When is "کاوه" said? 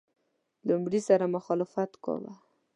2.03-2.33